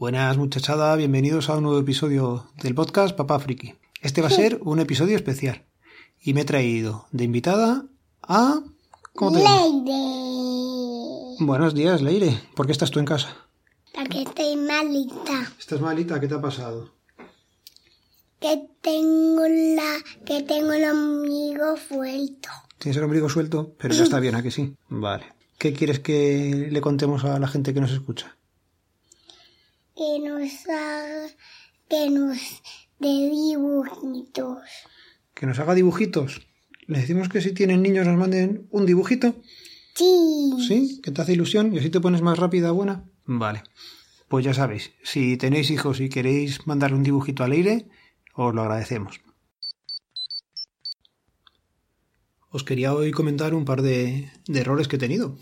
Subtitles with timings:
[0.00, 3.74] Buenas muchachada, bienvenidos a un nuevo episodio del podcast Papá Friki.
[4.00, 5.66] Este va a ser un episodio especial
[6.22, 7.84] y me he traído de invitada
[8.22, 8.62] a...
[9.14, 9.44] ¿Cómo te?
[9.44, 11.36] Leire.
[11.40, 12.40] Buenos días, Leire.
[12.56, 13.36] ¿Por qué estás tú en casa?
[13.92, 15.52] Porque estoy malita.
[15.58, 16.18] ¿Estás malita?
[16.18, 16.94] ¿Qué te ha pasado?
[18.40, 19.98] Que tengo la...
[20.24, 22.48] que tengo el ombligo suelto.
[22.78, 23.74] ¿Tienes el ombligo suelto?
[23.76, 24.74] Pero ya está bien, ¿a que sí?
[24.88, 25.26] Vale.
[25.58, 28.34] ¿Qué quieres que le contemos a la gente que nos escucha?
[30.00, 31.28] Que nos haga,
[31.86, 32.38] que nos
[33.00, 34.62] dé dibujitos.
[35.34, 36.40] ¿Que nos haga dibujitos?
[36.86, 39.34] ¿Le decimos que si tienen niños nos manden un dibujito?
[39.94, 40.52] Sí.
[40.66, 41.00] ¿Sí?
[41.02, 41.74] ¿Que te hace ilusión?
[41.74, 43.04] ¿Y así te pones más rápida, buena?
[43.26, 43.62] Vale.
[44.28, 47.86] Pues ya sabéis, si tenéis hijos y queréis mandarle un dibujito al aire,
[48.32, 49.20] os lo agradecemos.
[52.48, 55.36] Os quería hoy comentar un par de, de errores que he tenido.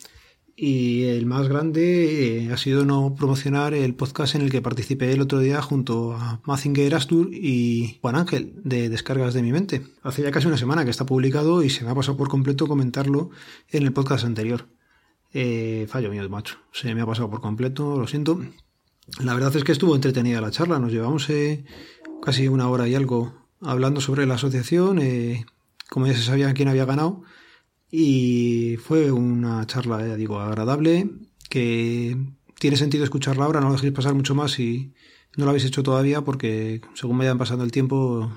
[0.61, 5.13] Y el más grande eh, ha sido no promocionar el podcast en el que participé
[5.13, 9.87] el otro día junto a Mazinger Astur y Juan Ángel de Descargas de mi mente.
[10.03, 12.67] Hace ya casi una semana que está publicado y se me ha pasado por completo
[12.67, 13.31] comentarlo
[13.69, 14.67] en el podcast anterior.
[15.33, 16.57] Eh, fallo mío, macho.
[16.73, 18.43] Se me ha pasado por completo, lo siento.
[19.21, 20.81] La verdad es que estuvo entretenida la charla.
[20.81, 21.65] Nos llevamos eh,
[22.21, 25.01] casi una hora y algo hablando sobre la asociación,
[25.89, 27.23] como ya se sabía quién había ganado
[27.91, 31.11] y fue una charla, ya digo, agradable,
[31.49, 32.17] que
[32.59, 34.93] tiene sentido escucharla ahora, no lo dejéis pasar mucho más si
[35.37, 38.31] no lo habéis hecho todavía, porque según vayan pasando el tiempo,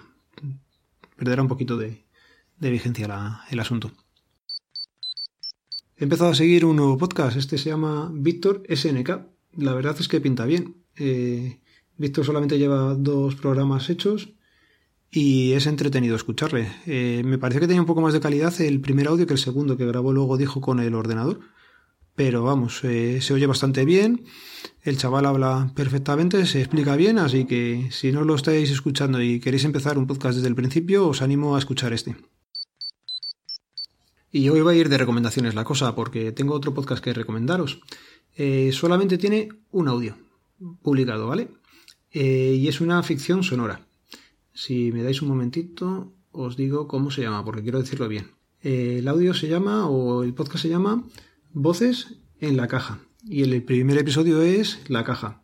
[1.17, 2.05] perderá un poquito de,
[2.59, 3.91] vigencia el asunto.
[5.97, 9.09] He empezado a seguir un nuevo podcast, este se llama Víctor SNK.
[9.57, 10.77] La verdad es que pinta bien.
[10.95, 11.59] Eh,
[11.97, 14.29] Víctor solamente lleva dos programas hechos
[15.11, 16.71] y es entretenido escucharle.
[16.85, 19.39] Eh, me parece que tenía un poco más de calidad el primer audio que el
[19.39, 21.41] segundo que grabó luego dijo con el ordenador.
[22.15, 24.25] Pero vamos, eh, se oye bastante bien,
[24.83, 29.39] el chaval habla perfectamente, se explica bien, así que si no lo estáis escuchando y
[29.39, 32.15] queréis empezar un podcast desde el principio, os animo a escuchar este.
[34.29, 37.79] Y hoy va a ir de recomendaciones la cosa, porque tengo otro podcast que recomendaros.
[38.35, 40.17] Eh, solamente tiene un audio
[40.81, 41.49] publicado, ¿vale?
[42.13, 43.87] y es una ficción sonora.
[44.53, 48.31] Si me dais un momentito, os digo cómo se llama, porque quiero decirlo bien.
[48.61, 51.03] El audio se llama, o el podcast se llama
[51.53, 52.99] Voces en la caja.
[53.23, 55.41] Y el primer episodio es La caja.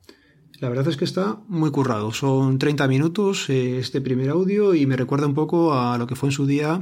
[0.59, 2.11] La verdad es que está muy currado.
[2.11, 6.15] Son 30 minutos eh, este primer audio y me recuerda un poco a lo que
[6.15, 6.81] fue en su día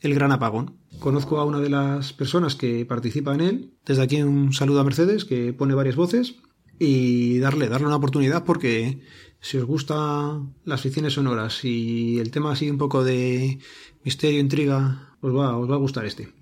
[0.00, 0.76] el gran apagón.
[1.00, 3.74] Conozco a una de las personas que participa en él.
[3.84, 6.36] Desde aquí un saludo a Mercedes, que pone varias voces.
[6.78, 9.00] Y darle, darle una oportunidad porque
[9.40, 13.58] si os gustan las ficciones sonoras y el tema así un poco de
[14.04, 16.32] misterio, intriga, os va, os va a gustar este.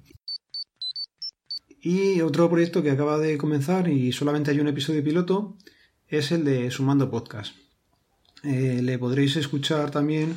[1.81, 5.59] Y otro proyecto que acaba de comenzar y solamente hay un episodio piloto
[6.09, 7.55] es el de Sumando Podcast.
[8.43, 10.37] Eh, le podréis escuchar también,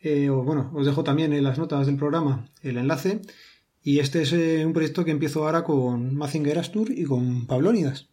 [0.00, 3.20] eh, o bueno, os dejo también en las notas del programa el enlace.
[3.82, 8.08] Y este es eh, un proyecto que empiezo ahora con Mazinger Astur y con Pablónidas.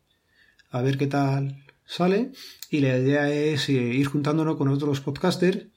[0.74, 2.32] A ver qué tal sale
[2.72, 5.68] y la idea es eh, ir juntándonos con otros podcasters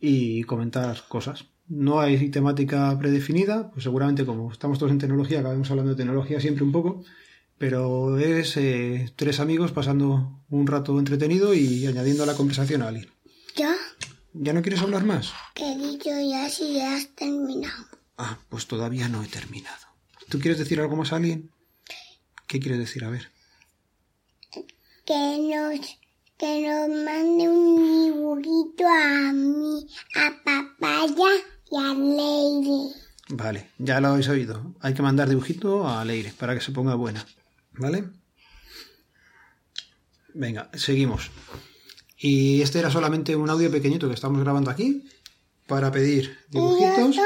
[0.00, 1.44] y comentar cosas.
[1.68, 6.40] No hay temática predefinida, pues seguramente como estamos todos en tecnología, acabamos hablando de tecnología
[6.40, 7.04] siempre un poco,
[7.58, 12.88] pero es eh, tres amigos pasando un rato entretenido y añadiendo a la conversación a
[12.88, 13.08] alguien.
[13.54, 13.76] ¿Ya?
[14.32, 15.32] ¿Ya no quieres hablar más?
[15.54, 17.86] Que he dicho ya si ya has terminado.
[18.18, 19.86] Ah, pues todavía no he terminado.
[20.28, 21.52] ¿Tú quieres decir algo más a alguien?
[22.48, 23.04] ¿Qué quieres decir?
[23.04, 23.28] A ver
[25.10, 25.98] que nos,
[26.38, 29.84] que nos mande un dibujito a mí,
[30.14, 31.32] a papaya
[31.68, 32.94] y a Leire.
[33.30, 34.76] Vale, ya lo habéis oído.
[34.80, 37.26] Hay que mandar dibujito a Leire para que se ponga buena.
[37.72, 38.04] ¿Vale?
[40.32, 41.32] Venga, seguimos.
[42.16, 45.08] Y este era solamente un audio pequeñito que estamos grabando aquí
[45.66, 47.16] para pedir dibujitos.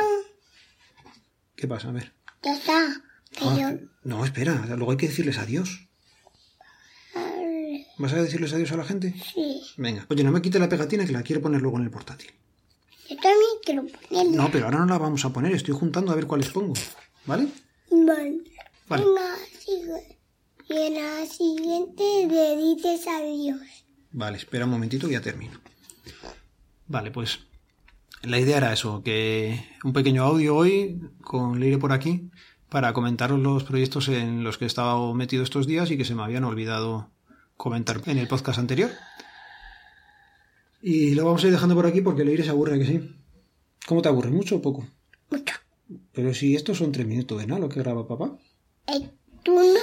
[1.54, 1.90] ¿Qué pasa?
[1.90, 2.14] A ver.
[2.42, 3.02] Ya está.
[3.42, 5.86] Ah, no, espera, luego hay que decirles adiós.
[7.98, 9.14] ¿Vas a decirles adiós a la gente?
[9.32, 9.60] Sí.
[9.76, 10.06] Venga.
[10.08, 12.32] Oye, no me quite la pegatina que la quiero poner luego en el portátil.
[13.08, 14.42] Yo también quiero ponerla.
[14.42, 15.52] No, pero ahora no la vamos a poner.
[15.52, 16.74] Estoy juntando a ver cuáles pongo.
[17.26, 17.48] ¿Vale?
[17.90, 18.38] Vale.
[18.88, 19.04] vale.
[19.58, 20.18] sigue.
[20.68, 23.60] Y en la siguiente le dices adiós.
[24.12, 25.60] Vale, espera un momentito que ya termino.
[26.86, 27.40] Vale, pues
[28.22, 32.30] la idea era eso, que un pequeño audio hoy con Leire por aquí
[32.68, 36.14] para comentaros los proyectos en los que he estado metido estos días y que se
[36.14, 37.10] me habían olvidado
[37.56, 38.90] comentar en el podcast anterior.
[40.82, 43.16] Y lo vamos a ir dejando por aquí porque Leire se aburre, que sí.
[43.86, 44.30] ¿Cómo te aburre?
[44.30, 44.86] ¿Mucho o poco?
[45.30, 45.54] Mucho.
[46.12, 48.36] Pero si estos son tres minutos de nada lo que graba papá.
[48.86, 49.10] El
[49.46, 49.80] uno,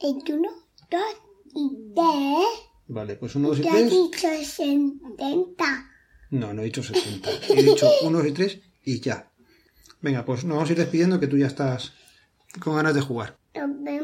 [0.00, 0.48] el uno,
[0.90, 1.16] dos
[1.54, 2.70] y tres.
[2.86, 3.90] Vale, pues 1, 2 y Te has 3.
[3.90, 5.64] dicho 70.
[6.30, 7.30] No, no he dicho 60.
[7.48, 9.32] He dicho 1, 2 y 3 y ya.
[10.02, 11.92] Venga, pues nos vamos a ir despidiendo que tú ya estás
[12.60, 13.38] con ganas de jugar.
[13.54, 14.03] Nos vemos,